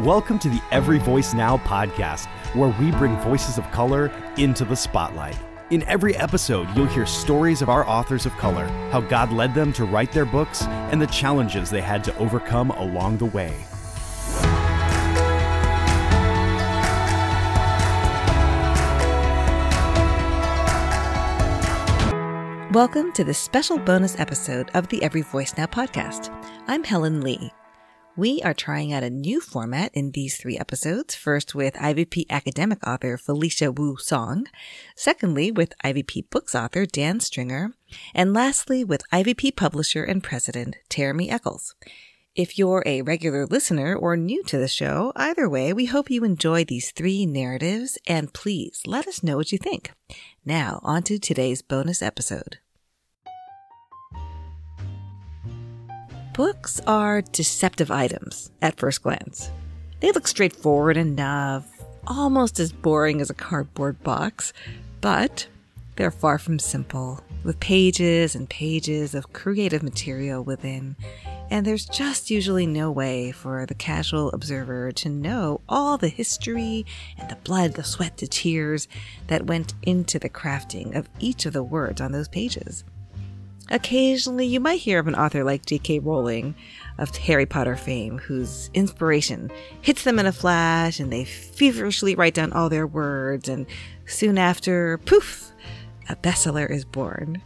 [0.00, 4.76] Welcome to the Every Voice Now podcast, where we bring voices of color into the
[4.76, 5.38] spotlight.
[5.70, 9.72] In every episode, you'll hear stories of our authors of color, how God led them
[9.72, 13.56] to write their books, and the challenges they had to overcome along the way.
[22.70, 26.28] Welcome to this special bonus episode of the Every Voice Now podcast.
[26.68, 27.50] I'm Helen Lee.
[28.18, 31.14] We are trying out a new format in these three episodes.
[31.14, 34.46] First with IVP academic author Felicia Wu Song.
[34.94, 37.74] Secondly with IVP books author Dan Stringer.
[38.14, 41.74] And lastly with IVP publisher and president Teremy Eccles.
[42.34, 46.24] If you're a regular listener or new to the show, either way, we hope you
[46.24, 49.90] enjoy these three narratives and please let us know what you think.
[50.42, 52.60] Now, on to today's bonus episode.
[56.36, 59.50] Books are deceptive items at first glance.
[60.00, 61.66] They look straightforward enough,
[62.06, 64.52] almost as boring as a cardboard box,
[65.00, 65.46] but
[65.96, 70.96] they're far from simple, with pages and pages of creative material within,
[71.50, 76.84] and there's just usually no way for the casual observer to know all the history
[77.16, 78.88] and the blood, the sweat, the tears
[79.28, 82.84] that went into the crafting of each of the words on those pages.
[83.68, 85.98] Occasionally, you might hear of an author like J.K.
[85.98, 86.54] Rowling
[86.98, 89.50] of Harry Potter fame, whose inspiration
[89.82, 93.66] hits them in a flash and they feverishly write down all their words, and
[94.06, 95.52] soon after, poof,
[96.08, 97.42] a bestseller is born.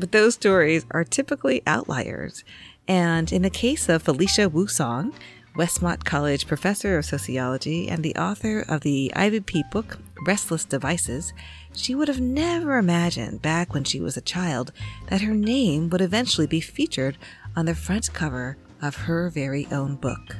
[0.00, 2.42] But those stories are typically outliers.
[2.88, 5.14] And in the case of Felicia Wu Song,
[5.56, 11.32] Westmont College professor of sociology and the author of the IVP book Restless Devices,
[11.74, 14.72] she would have never imagined back when she was a child
[15.08, 17.18] that her name would eventually be featured
[17.54, 20.36] on the front cover of her very own book.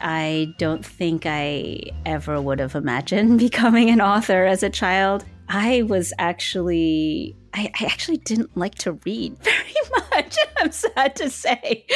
[0.00, 5.24] I don't think I ever would have imagined becoming an author as a child.
[5.48, 9.74] I was actually I, I, actually didn't like to read very
[10.12, 10.36] much.
[10.58, 11.86] I'm sad to say.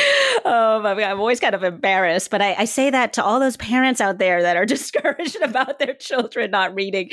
[0.44, 3.40] Um, I mean, I'm always kind of embarrassed, but I, I, say that to all
[3.40, 7.10] those parents out there that are discouraged about their children not reading.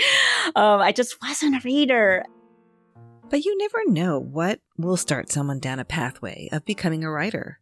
[0.56, 2.24] Um, I just wasn't a reader.
[3.29, 7.59] But you never know what will start someone down a pathway of becoming a writer.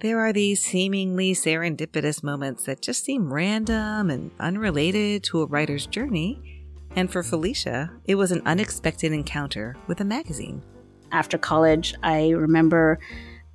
[0.00, 5.86] There are these seemingly serendipitous moments that just seem random and unrelated to a writer's
[5.86, 6.59] journey
[6.96, 10.62] and for Felicia, it was an unexpected encounter with a magazine.
[11.12, 12.98] After college, I remember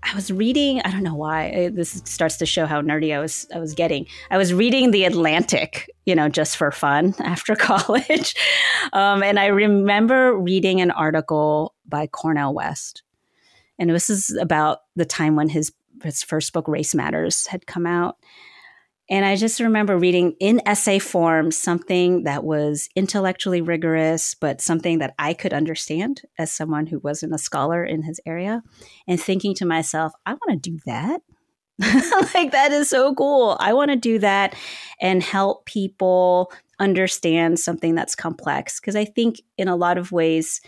[0.04, 0.82] I was reading.
[0.82, 1.70] I don't know why.
[1.74, 3.48] This starts to show how nerdy I was.
[3.54, 4.06] I was getting.
[4.30, 8.36] I was reading The Atlantic, you know, just for fun after college,
[8.94, 13.04] um, and I remember reading an article by Cornel West,
[13.80, 15.72] and this is about the time when his
[16.04, 18.18] his first book, Race Matters, had come out,
[19.08, 24.98] and I just remember reading in essay form something that was intellectually rigorous, but something
[24.98, 28.64] that I could understand as someone who wasn't a scholar in his area,
[29.08, 31.22] and thinking to myself, I want to do that.
[32.34, 33.58] like, that is so cool.
[33.60, 34.56] I want to do that
[35.00, 38.80] and help people understand something that's complex.
[38.80, 40.62] Because I think in a lot of ways,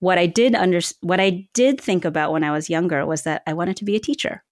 [0.00, 3.42] what I did under what I did think about when I was younger was that
[3.46, 4.42] I wanted to be a teacher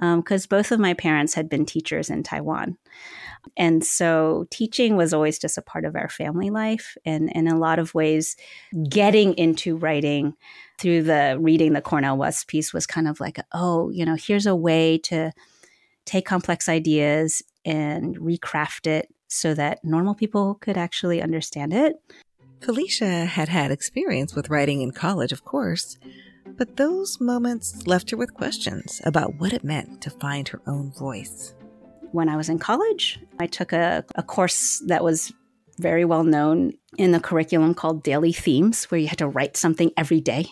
[0.00, 2.78] because um, both of my parents had been teachers in Taiwan.
[3.56, 6.96] And so teaching was always just a part of our family life.
[7.04, 8.36] And, and in a lot of ways,
[8.88, 10.34] getting into writing
[10.78, 14.46] through the reading the Cornel West piece was kind of like, oh, you know, here's
[14.46, 15.32] a way to
[16.04, 21.96] take complex ideas and recraft it so that normal people could actually understand it.
[22.60, 25.98] Felicia had had experience with writing in college, of course,
[26.56, 30.92] but those moments left her with questions about what it meant to find her own
[30.92, 31.54] voice.
[32.12, 35.32] When I was in college, I took a, a course that was
[35.78, 39.92] very well known in the curriculum called Daily Themes, where you had to write something
[39.96, 40.46] every day.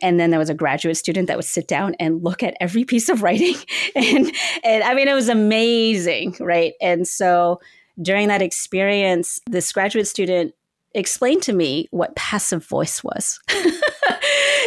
[0.00, 2.84] And then there was a graduate student that would sit down and look at every
[2.84, 3.56] piece of writing.
[3.96, 4.32] and,
[4.64, 6.74] and I mean, it was amazing, right?
[6.80, 7.60] And so
[8.00, 10.54] during that experience, this graduate student
[10.94, 13.40] explained to me what passive voice was.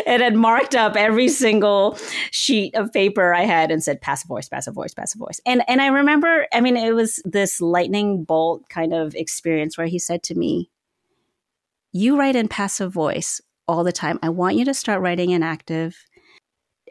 [0.06, 1.98] it had marked up every single
[2.32, 5.40] sheet of paper I had and said passive voice, passive voice, passive voice.
[5.46, 9.88] And and I remember, I mean, it was this lightning bolt kind of experience where
[9.88, 10.70] he said to me,
[11.92, 14.20] "You write in passive voice all the time.
[14.22, 15.98] I want you to start writing in active."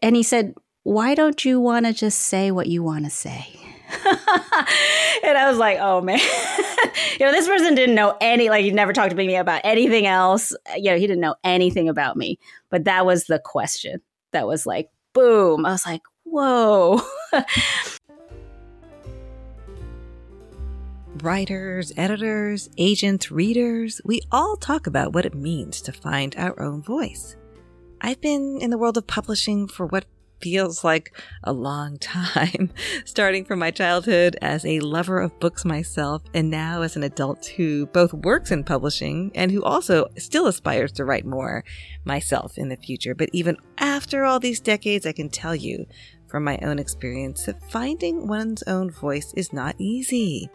[0.03, 3.64] And he said, "Why don't you want to just say what you want to say?"
[5.25, 6.19] and I was like, oh man,
[7.19, 10.07] you know, this person didn't know any, like, he never talked to me about anything
[10.07, 10.53] else.
[10.77, 12.39] You know, he didn't know anything about me.
[12.71, 14.01] But that was the question
[14.33, 15.65] that was like, boom.
[15.65, 17.01] I was like, whoa.
[21.23, 26.83] Writers, editors, agents, readers, we all talk about what it means to find our own
[26.83, 27.37] voice.
[28.01, 30.05] I've been in the world of publishing for what
[30.41, 32.71] feels like a long time,
[33.05, 37.47] starting from my childhood as a lover of books myself, and now as an adult
[37.47, 41.65] who both works in publishing and who also still aspires to write more
[42.05, 43.15] myself in the future.
[43.15, 45.87] But even after all these decades, I can tell you
[46.29, 50.51] from my own experience that finding one's own voice is not easy.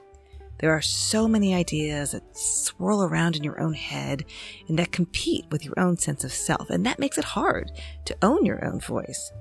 [0.60, 4.26] There are so many ideas that swirl around in your own head
[4.68, 7.72] and that compete with your own sense of self, and that makes it hard
[8.06, 9.32] to own your own voice.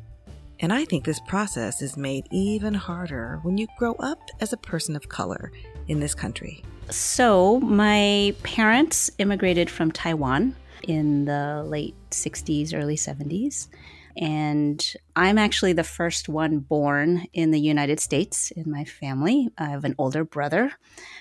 [0.60, 4.56] And I think this process is made even harder when you grow up as a
[4.56, 5.52] person of color
[5.86, 6.64] in this country.
[6.90, 13.68] So, my parents immigrated from Taiwan in the late 60s, early 70s.
[14.18, 14.84] And
[15.14, 19.48] I'm actually the first one born in the United States in my family.
[19.56, 20.72] I have an older brother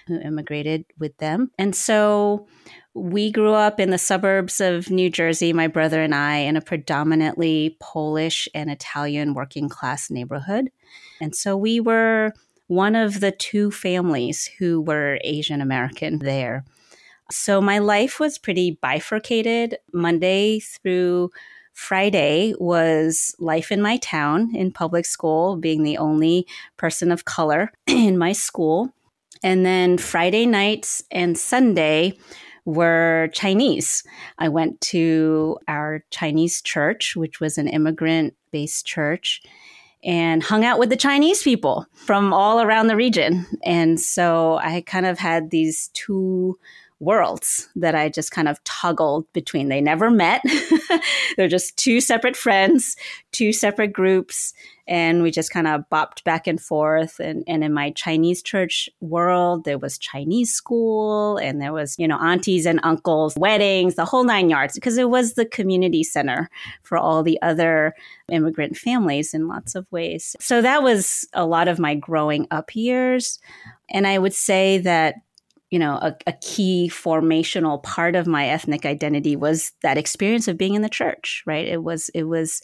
[0.08, 1.52] who immigrated with them.
[1.60, 2.48] And so
[2.96, 6.62] we grew up in the suburbs of New Jersey, my brother and I, in a
[6.62, 10.72] predominantly Polish and Italian working class neighborhood.
[11.22, 12.34] And so we were
[12.66, 16.66] one of the two families who were Asian American there.
[17.30, 19.78] So my life was pretty bifurcated.
[19.94, 21.30] Monday through
[21.78, 27.72] Friday was life in my town in public school, being the only person of color
[27.88, 28.92] in my school.
[29.44, 32.18] And then Friday nights and Sunday
[32.66, 34.04] were Chinese.
[34.40, 39.44] I went to our Chinese church, which was an immigrant based church,
[40.04, 43.46] and hung out with the Chinese people from all around the region.
[43.64, 46.58] And so I kind of had these two
[47.00, 49.70] worlds that I just kind of toggled between.
[49.70, 50.42] They never met.
[51.38, 52.96] They're just two separate friends,
[53.32, 54.54] two separate groups,
[54.88, 57.20] and we just kind of bopped back and forth.
[57.20, 62.08] And, and in my Chinese church world, there was Chinese school and there was, you
[62.08, 66.50] know, aunties and uncles, weddings, the whole nine yards, because it was the community center
[66.84, 67.94] for all the other
[68.32, 70.36] immigrant families in lots of ways.
[70.40, 73.40] So that was a lot of my growing up years.
[73.90, 75.16] And I would say that
[75.70, 80.58] you know, a, a, key formational part of my ethnic identity was that experience of
[80.58, 81.68] being in the church, right?
[81.68, 82.62] It was, it was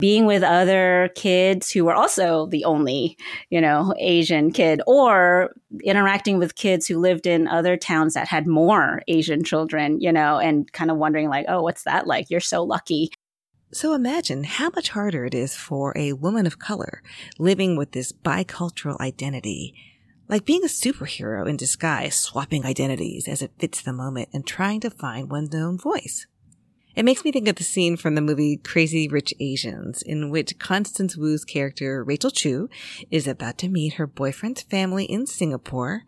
[0.00, 3.18] being with other kids who were also the only,
[3.50, 5.54] you know, Asian kid or
[5.84, 10.38] interacting with kids who lived in other towns that had more Asian children, you know,
[10.38, 12.30] and kind of wondering like, oh, what's that like?
[12.30, 13.10] You're so lucky.
[13.72, 17.02] So imagine how much harder it is for a woman of color
[17.38, 19.74] living with this bicultural identity
[20.28, 24.80] like being a superhero in disguise, swapping identities as it fits the moment and trying
[24.80, 26.26] to find one's own voice.
[26.96, 30.58] It makes me think of the scene from the movie Crazy Rich Asians, in which
[30.58, 32.70] Constance Wu's character, Rachel Chu,
[33.10, 36.04] is about to meet her boyfriend's family in Singapore,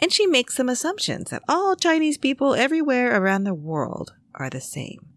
[0.00, 4.60] and she makes some assumptions that all Chinese people everywhere around the world are the
[4.60, 5.10] same.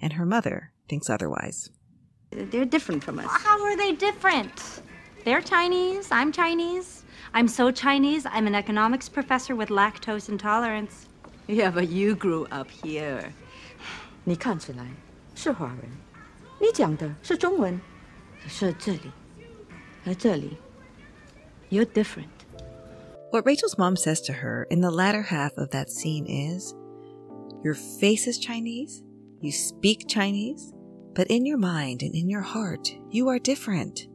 [0.00, 1.70] And her mother thinks otherwise.
[2.32, 3.26] They're different from us.
[3.28, 4.82] How are they different?
[5.24, 7.01] They're Chinese, I'm Chinese.
[7.33, 11.07] I'm so Chinese, I'm an economics professor with lactose intolerance.
[11.47, 13.33] Yeah, but you grew up here.
[14.23, 14.85] 你看起来
[15.35, 15.89] 是华人，
[16.59, 17.79] 你讲的是中文，
[18.47, 19.11] 是这里，
[20.05, 20.57] 而这里，
[21.69, 22.27] you're different.
[23.31, 26.73] What Rachel's mom says to her in the latter half of that scene is,
[27.63, 29.03] Your face is Chinese,
[29.41, 30.73] you speak Chinese,
[31.15, 34.07] but in your mind and in your heart, you are different.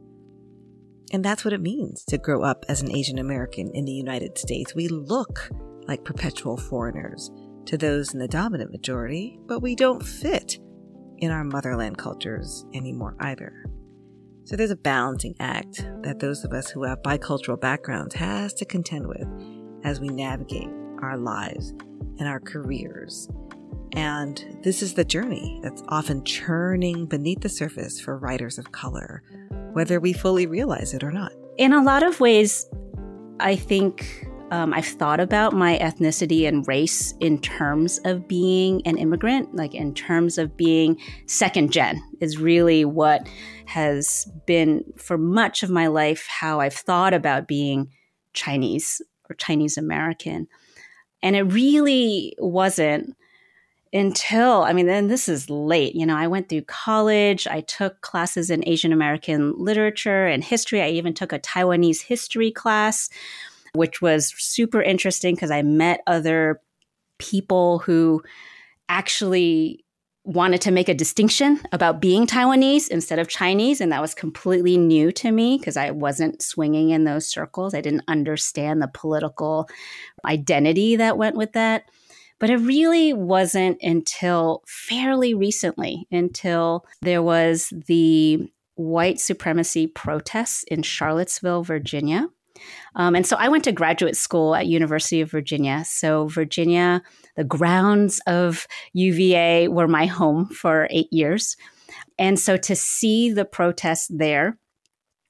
[1.12, 4.36] And that's what it means to grow up as an Asian American in the United
[4.36, 4.74] States.
[4.74, 5.48] We look
[5.86, 7.30] like perpetual foreigners
[7.66, 10.58] to those in the dominant majority, but we don't fit
[11.18, 13.64] in our motherland cultures anymore either.
[14.44, 18.64] So there's a balancing act that those of us who have bicultural backgrounds has to
[18.64, 19.26] contend with
[19.84, 20.70] as we navigate
[21.02, 21.70] our lives
[22.18, 23.28] and our careers.
[23.92, 29.22] And this is the journey that's often churning beneath the surface for writers of color
[29.72, 31.32] whether we fully realize it or not.
[31.56, 32.68] In a lot of ways,
[33.40, 38.96] I think um, I've thought about my ethnicity and race in terms of being an
[38.96, 43.28] immigrant, like in terms of being second gen, is really what
[43.66, 47.90] has been for much of my life how I've thought about being
[48.32, 50.48] Chinese or Chinese American.
[51.22, 53.14] And it really wasn't
[53.92, 55.94] until I mean, then this is late.
[55.94, 57.46] You know, I went through college.
[57.46, 60.82] I took classes in Asian American literature and history.
[60.82, 63.08] I even took a Taiwanese history class,
[63.74, 66.60] which was super interesting because I met other
[67.18, 68.22] people who
[68.88, 69.84] actually
[70.24, 73.80] wanted to make a distinction about being Taiwanese instead of Chinese.
[73.80, 77.72] And that was completely new to me because I wasn't swinging in those circles.
[77.72, 79.68] I didn't understand the political
[80.26, 81.84] identity that went with that.
[82.38, 90.82] But it really wasn't until fairly recently, until there was the white supremacy protests in
[90.82, 92.28] Charlottesville, Virginia.
[92.94, 95.84] Um, and so I went to graduate school at University of Virginia.
[95.84, 97.02] So Virginia,
[97.36, 101.56] the grounds of UVA were my home for eight years.
[102.18, 104.58] And so to see the protests there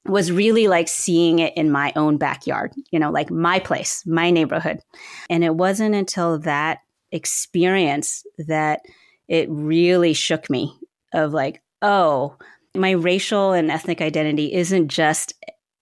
[0.06, 4.30] was really like seeing it in my own backyard, you know, like my place, my
[4.30, 4.80] neighborhood.
[5.28, 6.78] And it wasn't until that
[7.12, 8.80] experience that
[9.28, 10.74] it really shook me
[11.12, 12.36] of like, oh,
[12.74, 15.34] my racial and ethnic identity isn't just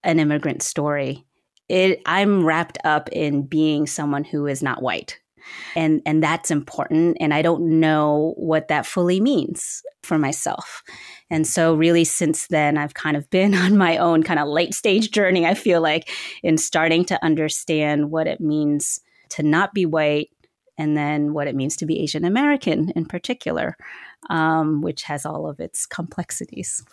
[0.03, 1.25] an immigrant story.
[1.69, 5.19] It i'm wrapped up in being someone who is not white.
[5.75, 10.83] And and that's important and i don't know what that fully means for myself.
[11.29, 14.75] And so really since then i've kind of been on my own kind of late
[14.75, 16.09] stage journey i feel like
[16.43, 20.31] in starting to understand what it means to not be white
[20.79, 23.77] and then what it means to be asian american in particular
[24.29, 26.85] um, which has all of its complexities.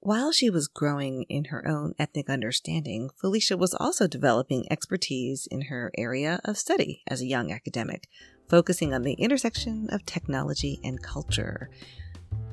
[0.00, 5.62] While she was growing in her own ethnic understanding, Felicia was also developing expertise in
[5.62, 8.08] her area of study as a young academic,
[8.48, 11.70] focusing on the intersection of technology and culture.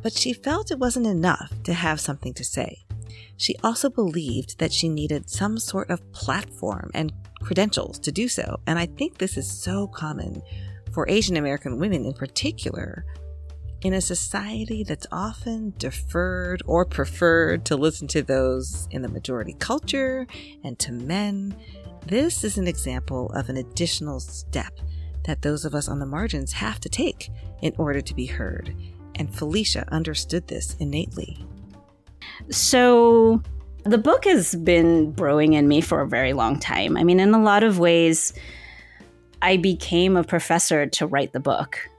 [0.01, 2.83] But she felt it wasn't enough to have something to say.
[3.37, 8.59] She also believed that she needed some sort of platform and credentials to do so,
[8.67, 10.41] and I think this is so common
[10.91, 13.05] for Asian American women in particular
[13.81, 19.53] in a society that's often deferred or preferred to listen to those in the majority
[19.53, 20.27] culture
[20.63, 21.55] and to men,
[22.05, 24.73] this is an example of an additional step
[25.25, 27.29] that those of us on the margins have to take
[27.61, 28.75] in order to be heard.
[29.15, 31.45] And Felicia understood this innately.
[32.49, 33.41] So,
[33.83, 36.97] the book has been brewing in me for a very long time.
[36.97, 38.33] I mean, in a lot of ways,
[39.41, 41.89] I became a professor to write the book.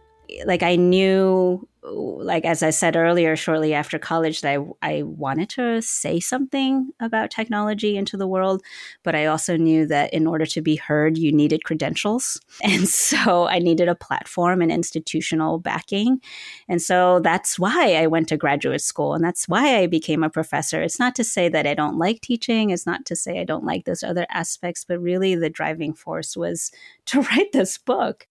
[0.46, 5.48] Like, I knew like as I said earlier, shortly after college, that I, I wanted
[5.50, 8.62] to say something about technology into the world,
[9.02, 12.40] but I also knew that in order to be heard, you needed credentials.
[12.62, 16.20] And so I needed a platform and institutional backing.
[16.68, 20.30] And so that's why I went to graduate school and that's why I became a
[20.30, 20.80] professor.
[20.80, 23.64] It's not to say that I don't like teaching, it's not to say I don't
[23.64, 26.70] like those other aspects, but really the driving force was
[27.06, 28.28] to write this book.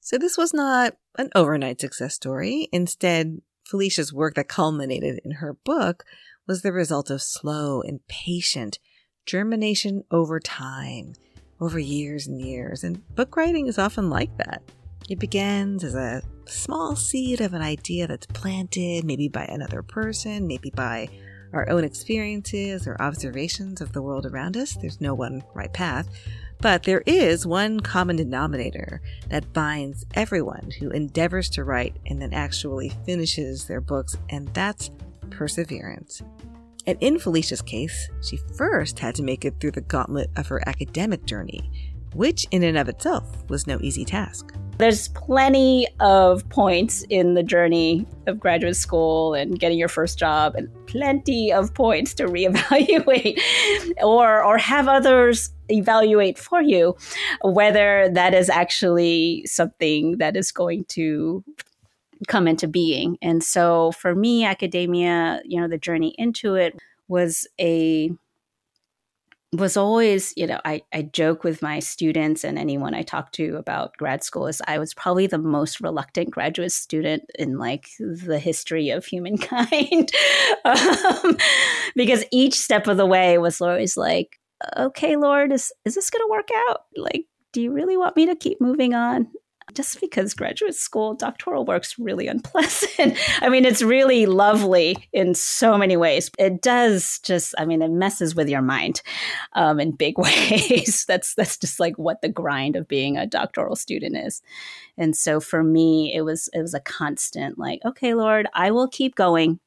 [0.00, 2.68] So this was not an overnight success story.
[2.72, 6.04] Instead, Felicia's work that culminated in her book
[6.46, 8.78] was the result of slow and patient
[9.26, 11.12] germination over time,
[11.60, 12.82] over years and years.
[12.82, 14.62] And book writing is often like that.
[15.10, 20.46] It begins as a small seed of an idea that's planted, maybe by another person,
[20.46, 21.08] maybe by
[21.52, 24.76] our own experiences or observations of the world around us.
[24.76, 26.08] There's no one right path.
[26.60, 32.32] But there is one common denominator that binds everyone who endeavors to write and then
[32.32, 34.90] actually finishes their books, and that's
[35.30, 36.22] perseverance.
[36.86, 40.66] And in Felicia's case, she first had to make it through the gauntlet of her
[40.66, 41.70] academic journey,
[42.14, 44.52] which in and of itself was no easy task.
[44.78, 50.54] There's plenty of points in the journey of graduate school and getting your first job,
[50.56, 53.38] and plenty of points to reevaluate
[54.02, 56.96] or, or have others evaluate for you
[57.42, 61.44] whether that is actually something that is going to
[62.26, 63.16] come into being.
[63.22, 68.10] And so for me, academia, you know, the journey into it was a
[69.54, 73.56] was always, you know, I, I joke with my students and anyone I talk to
[73.56, 78.38] about grad school is I was probably the most reluctant graduate student in like the
[78.38, 80.12] history of humankind.
[80.66, 81.38] um,
[81.96, 84.38] because each step of the way was always like,
[84.76, 86.84] okay, Lord, is, is this going to work out?
[86.96, 89.28] Like, do you really want me to keep moving on?
[89.74, 93.18] Just because graduate school doctoral work's really unpleasant.
[93.40, 96.30] I mean, it's really lovely in so many ways.
[96.38, 99.02] It does just, I mean, it messes with your mind
[99.52, 101.04] um, in big ways.
[101.06, 104.40] that's that's just like what the grind of being a doctoral student is.
[104.96, 108.88] And so for me, it was it was a constant like, okay, Lord, I will
[108.88, 109.60] keep going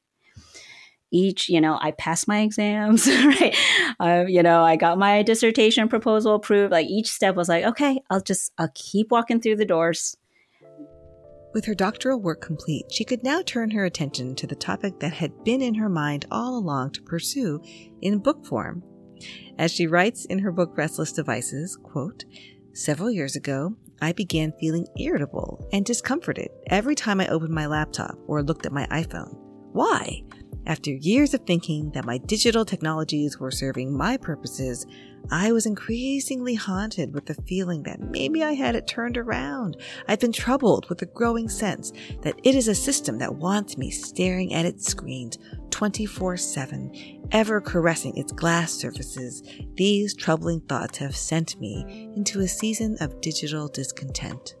[1.12, 3.56] each, you know, I passed my exams, right?
[4.00, 6.72] Uh, you know, I got my dissertation proposal approved.
[6.72, 10.16] Like each step was like, okay, I'll just, I'll keep walking through the doors.
[11.54, 15.12] With her doctoral work complete, she could now turn her attention to the topic that
[15.12, 17.62] had been in her mind all along to pursue
[18.00, 18.82] in book form.
[19.58, 22.24] As she writes in her book Restless Devices, quote,
[22.72, 28.16] Several years ago, I began feeling irritable and discomforted every time I opened my laptop
[28.26, 29.36] or looked at my iPhone.
[29.72, 30.22] Why?
[30.64, 34.86] After years of thinking that my digital technologies were serving my purposes,
[35.30, 39.76] I was increasingly haunted with the feeling that maybe I had it turned around.
[40.06, 41.92] I've been troubled with the growing sense
[42.22, 45.36] that it is a system that wants me staring at its screens
[45.70, 49.42] 24 7, ever caressing its glass surfaces.
[49.74, 54.54] These troubling thoughts have sent me into a season of digital discontent.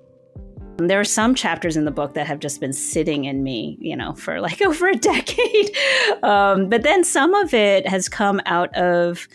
[0.78, 3.96] There are some chapters in the book that have just been sitting in me, you
[3.96, 5.76] know, for like over a decade.
[6.22, 9.28] Um, but then some of it has come out of,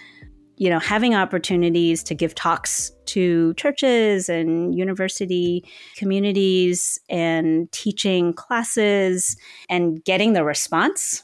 [0.58, 5.63] you know, having opportunities to give talks to churches and university
[5.96, 9.38] communities and teaching classes
[9.70, 11.24] and getting the response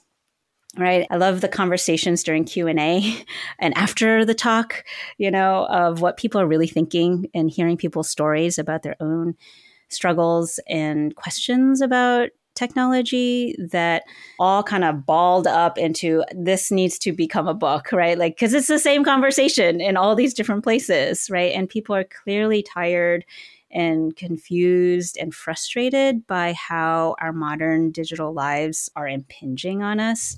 [0.78, 3.26] right i love the conversations during q&a
[3.60, 4.84] and after the talk
[5.18, 9.36] you know of what people are really thinking and hearing people's stories about their own
[9.94, 14.04] struggles and questions about technology that
[14.40, 18.18] all kind of balled up into this needs to become a book, right?
[18.18, 21.54] Like, because it's the same conversation in all these different places, right?
[21.54, 23.26] And people are clearly tired
[23.72, 30.38] and confused and frustrated by how our modern digital lives are impinging on us.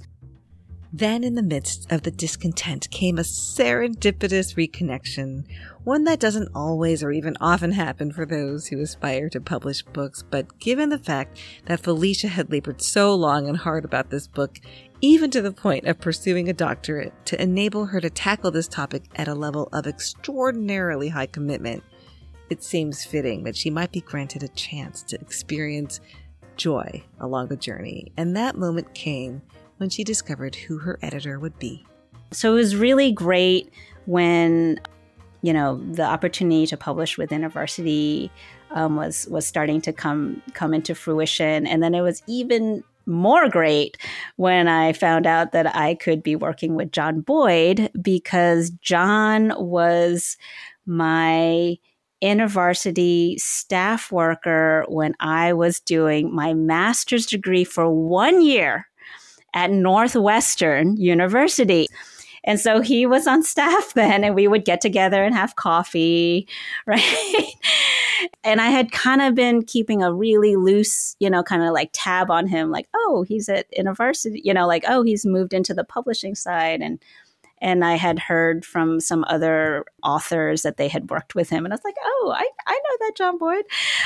[0.97, 5.43] Then, in the midst of the discontent, came a serendipitous reconnection,
[5.83, 10.23] one that doesn't always or even often happen for those who aspire to publish books.
[10.23, 14.57] But given the fact that Felicia had labored so long and hard about this book,
[15.01, 19.03] even to the point of pursuing a doctorate to enable her to tackle this topic
[19.17, 21.83] at a level of extraordinarily high commitment,
[22.49, 25.99] it seems fitting that she might be granted a chance to experience
[26.55, 28.13] joy along the journey.
[28.15, 29.41] And that moment came
[29.77, 31.85] when she discovered who her editor would be.
[32.31, 33.71] So it was really great
[34.05, 34.79] when
[35.41, 38.29] you know the opportunity to publish with InterVarsity
[38.71, 43.47] um, was was starting to come come into fruition, and then it was even more
[43.47, 43.97] great
[44.37, 50.37] when I found out that I could be working with John Boyd because John was
[50.87, 51.77] my
[52.23, 58.87] InterVarsity staff worker when I was doing my master's degree for one year
[59.55, 61.87] at Northwestern University.
[62.43, 66.47] And so he was on staff then, and we would get together and have coffee,
[66.85, 67.47] right?
[68.43, 71.89] and I had kind of been keeping a really loose, you know, kind of like
[71.91, 75.73] tab on him, like, oh, he's at university, you know, like, oh, he's moved into
[75.73, 76.81] the publishing side.
[76.81, 76.99] And
[77.61, 81.73] and I had heard from some other authors that they had worked with him, and
[81.73, 83.65] I was like, "Oh, I, I know that John Boyd."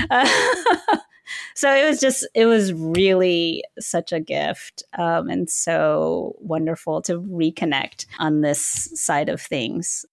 [0.09, 0.97] Uh,
[1.55, 7.21] so it was just it was really such a gift um, and so wonderful to
[7.21, 10.05] reconnect on this side of things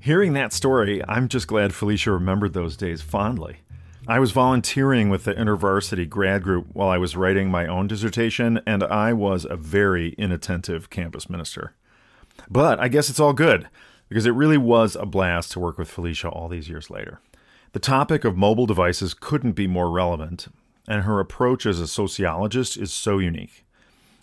[0.00, 3.58] hearing that story i'm just glad felicia remembered those days fondly
[4.08, 8.60] I was volunteering with the InterVarsity grad group while I was writing my own dissertation,
[8.66, 11.76] and I was a very inattentive campus minister.
[12.50, 13.68] But I guess it's all good,
[14.08, 17.20] because it really was a blast to work with Felicia all these years later.
[17.72, 20.48] The topic of mobile devices couldn't be more relevant,
[20.86, 23.64] and her approach as a sociologist is so unique.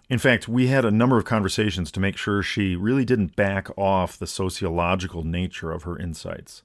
[0.10, 3.69] In fact, we had a number of conversations to make sure she really didn't back
[3.77, 6.63] off the sociological nature of her insights.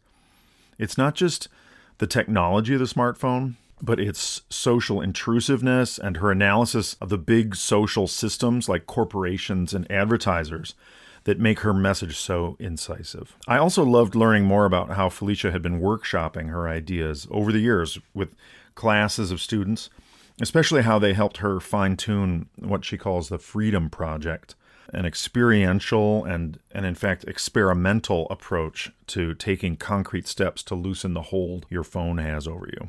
[0.78, 1.48] It's not just
[1.98, 7.54] the technology of the smartphone, but its social intrusiveness and her analysis of the big
[7.54, 10.74] social systems like corporations and advertisers
[11.24, 13.36] that make her message so incisive.
[13.48, 17.60] I also loved learning more about how Felicia had been workshopping her ideas over the
[17.60, 18.34] years with
[18.74, 19.90] classes of students,
[20.40, 24.54] especially how they helped her fine tune what she calls the Freedom Project,
[24.92, 31.22] an experiential and, and, in fact, experimental approach to taking concrete steps to loosen the
[31.22, 32.88] hold your phone has over you.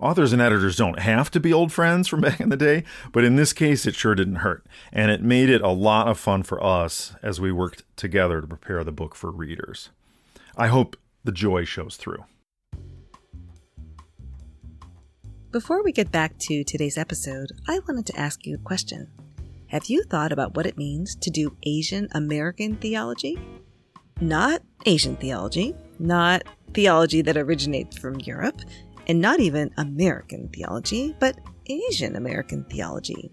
[0.00, 3.24] Authors and editors don't have to be old friends from back in the day, but
[3.24, 4.64] in this case, it sure didn't hurt.
[4.92, 8.46] And it made it a lot of fun for us as we worked together to
[8.46, 9.90] prepare the book for readers.
[10.56, 12.24] I hope the joy shows through.
[15.50, 19.08] Before we get back to today's episode, I wanted to ask you a question.
[19.68, 23.38] Have you thought about what it means to do Asian American theology?
[24.20, 26.42] Not Asian theology, not
[26.74, 28.60] theology that originates from Europe,
[29.08, 33.32] and not even American theology, but Asian American theology.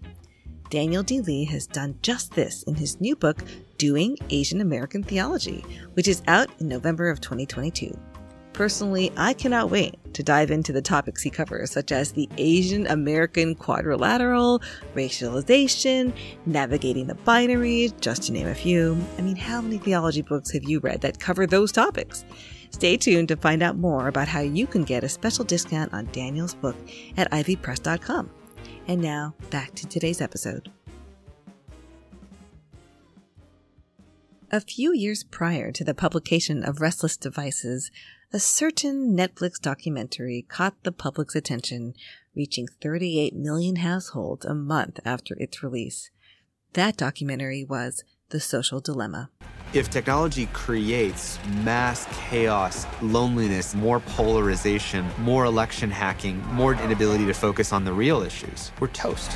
[0.70, 1.20] Daniel D.
[1.20, 3.44] Lee has done just this in his new book,
[3.78, 7.96] Doing Asian American Theology, which is out in November of 2022.
[8.52, 12.86] Personally, I cannot wait to dive into the topics he covers, such as the Asian
[12.86, 14.62] American quadrilateral,
[14.94, 16.12] racialization,
[16.46, 18.96] navigating the binaries, just to name a few.
[19.18, 22.24] I mean, how many theology books have you read that cover those topics?
[22.70, 26.08] Stay tuned to find out more about how you can get a special discount on
[26.12, 26.76] Daniel's book
[27.16, 28.30] at ivpress.com.
[28.88, 30.70] And now, back to today's episode.
[34.50, 37.90] A few years prior to the publication of Restless Devices,
[38.32, 41.94] a certain Netflix documentary caught the public's attention,
[42.34, 46.10] reaching 38 million households a month after its release.
[46.74, 49.30] That documentary was The Social Dilemma.
[49.76, 57.74] If technology creates mass chaos, loneliness, more polarization, more election hacking, more inability to focus
[57.74, 59.32] on the real issues, we're toast.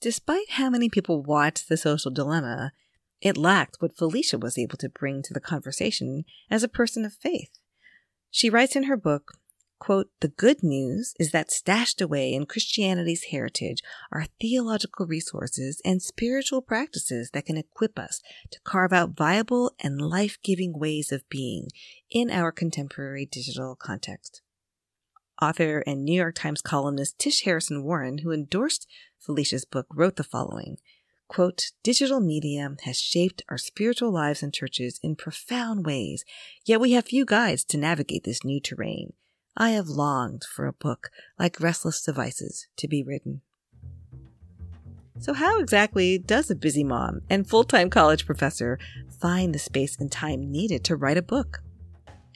[0.00, 2.72] Despite how many people watched The Social Dilemma,
[3.20, 7.12] it lacked what Felicia was able to bring to the conversation as a person of
[7.12, 7.60] faith.
[8.32, 9.34] She writes in her book,
[9.82, 16.00] quote, The good news is that stashed away in Christianity's heritage are theological resources and
[16.00, 21.28] spiritual practices that can equip us to carve out viable and life giving ways of
[21.28, 21.66] being
[22.08, 24.40] in our contemporary digital context.
[25.42, 28.86] Author and New York Times columnist Tish Harrison Warren, who endorsed
[29.18, 30.76] Felicia's book, wrote the following
[31.26, 36.24] Quote, digital media has shaped our spiritual lives and churches in profound ways,
[36.64, 39.14] yet we have few guides to navigate this new terrain.
[39.56, 43.42] I have longed for a book like Restless Devices to be written.
[45.18, 48.78] So, how exactly does a busy mom and full time college professor
[49.20, 51.62] find the space and time needed to write a book?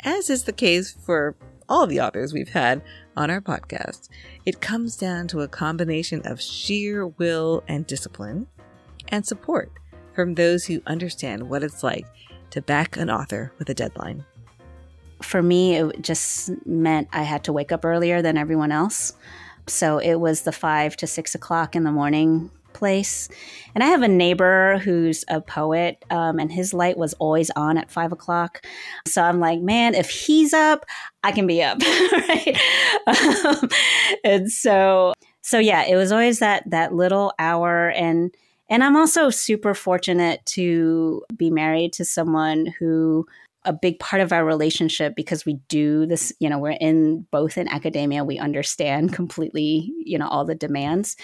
[0.05, 1.37] As is the case for
[1.69, 2.83] all the authors we've had
[3.17, 4.09] on our podcast,
[4.45, 8.47] it comes down to a combination of sheer will and discipline,
[9.09, 9.73] and support
[10.15, 12.07] from those who understand what it's like
[12.51, 14.25] to back an author with a deadline.
[15.23, 19.15] For me, it just meant I had to wake up earlier than everyone else.
[19.67, 23.29] So it was the five to six o'clock in the morning place.
[23.75, 27.79] And I have a neighbor who's a poet, um, and his light was always on
[27.79, 28.65] at five o'clock.
[29.07, 30.85] So I'm like, man, if he's up,
[31.25, 31.81] I can be up,
[32.13, 32.59] right?
[33.07, 33.69] Um,
[34.23, 38.35] and so, so yeah, it was always that that little hour, and
[38.69, 43.27] and I'm also super fortunate to be married to someone who
[43.67, 47.59] a big part of our relationship because we do this, you know, we're in both
[47.59, 51.17] in academia, we understand completely, you know, all the demands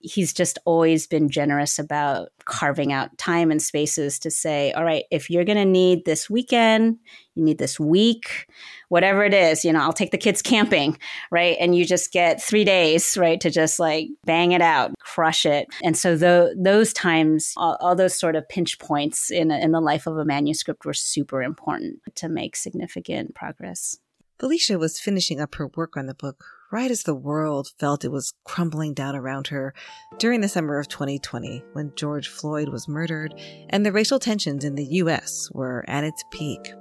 [0.00, 5.04] he's just always been generous about carving out time and spaces to say, all right,
[5.10, 6.98] if you're going to need this weekend,
[7.34, 8.48] you need this week,
[8.88, 10.98] whatever it is, you know, I'll take the kids camping,
[11.30, 11.56] right?
[11.60, 15.68] And you just get three days, right, to just like bang it out, crush it.
[15.82, 19.80] And so the, those times, all, all those sort of pinch points in, in the
[19.80, 23.98] life of a manuscript were super important to make significant progress.
[24.38, 28.12] Felicia was finishing up her work on the book right as the world felt it
[28.12, 29.72] was crumbling down around her
[30.18, 33.34] during the summer of 2020 when George Floyd was murdered
[33.70, 35.48] and the racial tensions in the U.S.
[35.52, 36.72] were at its peak.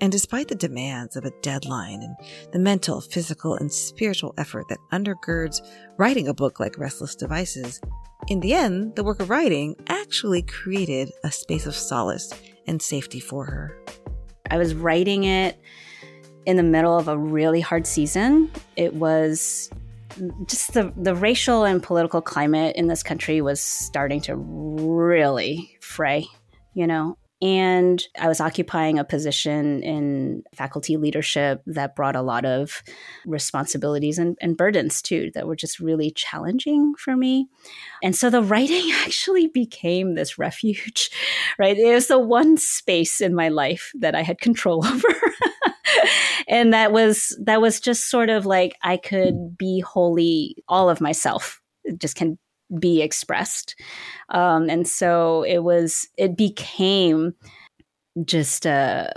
[0.00, 2.16] And despite the demands of a deadline and
[2.52, 5.60] the mental, physical, and spiritual effort that undergirds
[5.96, 7.80] writing a book like Restless Devices,
[8.28, 12.32] in the end, the work of writing actually created a space of solace
[12.66, 13.76] and safety for her.
[14.50, 15.60] I was writing it
[16.46, 18.50] in the middle of a really hard season.
[18.76, 19.70] It was
[20.46, 26.26] just the, the racial and political climate in this country was starting to really fray,
[26.74, 27.16] you know.
[27.42, 32.84] And I was occupying a position in faculty leadership that brought a lot of
[33.26, 37.48] responsibilities and, and burdens too, that were just really challenging for me.
[38.00, 41.10] And so the writing actually became this refuge,
[41.58, 41.76] right?
[41.76, 45.08] It was the one space in my life that I had control over.
[46.48, 51.00] and that was that was just sort of like I could be wholly all of
[51.00, 51.60] myself.
[51.84, 52.38] It just can
[52.78, 53.74] be expressed.
[54.28, 57.34] Um, and so it was it became
[58.24, 59.12] just a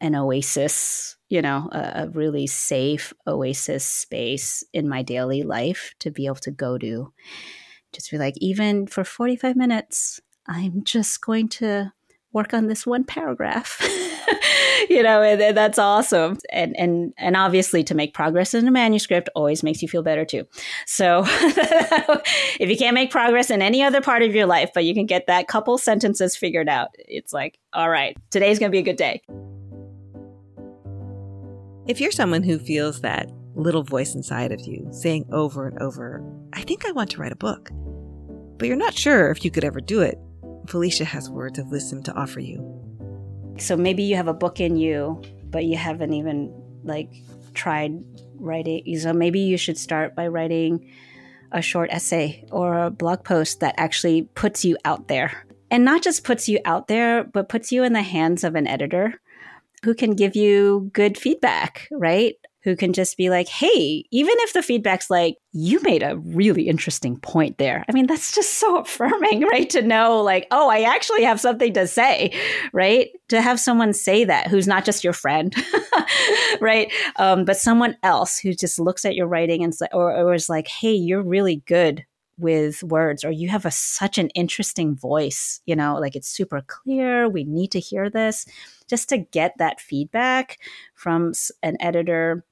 [0.00, 6.10] an oasis, you know, a, a really safe oasis space in my daily life to
[6.10, 7.12] be able to go to.
[7.92, 11.92] Just be like, even for 45 minutes, I'm just going to
[12.32, 13.80] work on this one paragraph.
[14.90, 16.38] you know, and, and, that's awesome.
[16.50, 20.24] And and and obviously to make progress in a manuscript always makes you feel better
[20.24, 20.46] too.
[20.86, 24.94] So if you can't make progress in any other part of your life, but you
[24.94, 28.80] can get that couple sentences figured out, it's like, all right, today's going to be
[28.80, 29.22] a good day.
[31.86, 36.22] If you're someone who feels that little voice inside of you saying over and over,
[36.52, 37.70] I think I want to write a book,
[38.58, 40.18] but you're not sure if you could ever do it,
[40.66, 42.87] Felicia has words of wisdom to offer you.
[43.60, 46.52] So maybe you have a book in you, but you haven't even
[46.84, 47.12] like
[47.54, 48.02] tried
[48.36, 48.98] writing.
[48.98, 50.90] So maybe you should start by writing
[51.52, 55.44] a short essay or a blog post that actually puts you out there.
[55.70, 58.66] And not just puts you out there, but puts you in the hands of an
[58.66, 59.20] editor
[59.84, 62.34] who can give you good feedback, right?
[62.68, 66.68] Who can just be like, hey, even if the feedback's like, you made a really
[66.68, 67.82] interesting point there.
[67.88, 69.70] I mean, that's just so affirming, right?
[69.70, 72.38] To know, like, oh, I actually have something to say,
[72.74, 73.08] right?
[73.30, 75.54] To have someone say that who's not just your friend,
[76.60, 76.92] right?
[77.16, 80.68] Um, but someone else who just looks at your writing and or, or is like,
[80.68, 82.04] hey, you're really good
[82.38, 86.62] with words or you have a such an interesting voice you know like it's super
[86.66, 88.46] clear we need to hear this
[88.88, 90.58] just to get that feedback
[90.94, 92.44] from an editor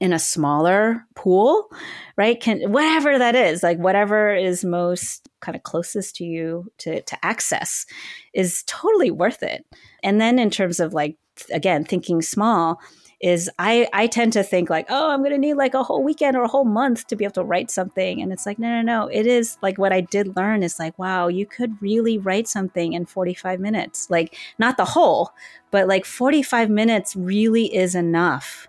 [0.00, 1.68] in a smaller pool
[2.16, 7.00] right can whatever that is like whatever is most kind of closest to you to
[7.02, 7.86] to access
[8.32, 9.64] is totally worth it
[10.02, 11.16] and then in terms of like
[11.52, 12.80] again thinking small
[13.24, 16.04] is I, I tend to think like, oh, I'm going to need like a whole
[16.04, 18.20] weekend or a whole month to be able to write something.
[18.20, 19.06] And it's like, no, no, no.
[19.08, 22.92] It is like what I did learn is like, wow, you could really write something
[22.92, 24.10] in 45 minutes.
[24.10, 25.30] Like, not the whole,
[25.70, 28.68] but like 45 minutes really is enough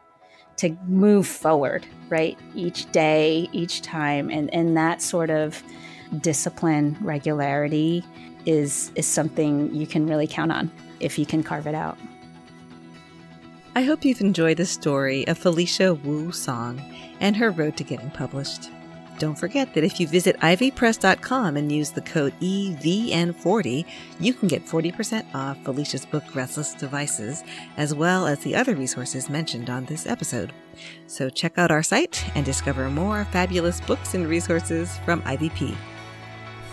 [0.58, 2.38] to move forward, right?
[2.54, 4.30] Each day, each time.
[4.30, 5.62] And, and that sort of
[6.22, 8.04] discipline, regularity
[8.46, 11.98] is, is something you can really count on if you can carve it out.
[13.76, 16.82] I hope you've enjoyed the story of Felicia Wu Song
[17.20, 18.70] and her road to getting published.
[19.17, 23.86] Don't forget that if you visit ivpress.com and use the code EVN40,
[24.19, 27.43] you can get 40% off Felicia's book Restless Devices,
[27.78, 30.51] as well as the other resources mentioned on this episode.
[31.08, 35.75] So check out our site and discover more fabulous books and resources from IVP.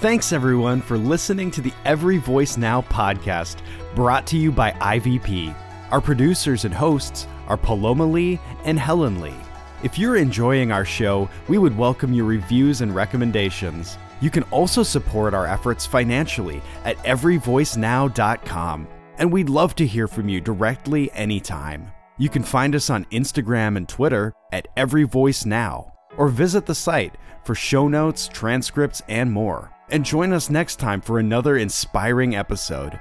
[0.00, 3.58] Thanks everyone for listening to the Every Voice Now podcast,
[3.94, 5.54] brought to you by IVP.
[5.92, 9.34] Our producers and hosts are Paloma Lee and Helen Lee.
[9.82, 13.98] If you're enjoying our show, we would welcome your reviews and recommendations.
[14.20, 18.86] You can also support our efforts financially at everyvoicenow.com,
[19.18, 21.90] and we'd love to hear from you directly anytime.
[22.16, 27.56] You can find us on Instagram and Twitter at everyvoicenow, or visit the site for
[27.56, 29.72] show notes, transcripts, and more.
[29.90, 33.00] And join us next time for another inspiring episode.